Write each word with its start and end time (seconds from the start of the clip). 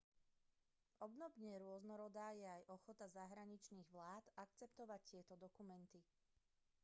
obdobne 1.05 1.51
rôznorodá 1.63 2.27
je 2.39 2.47
aj 2.57 2.67
ochota 2.75 3.05
zahraničných 3.17 3.85
vlád 3.93 4.23
akceptovať 4.43 4.97
tieto 5.11 5.33
dokumenty 5.43 5.99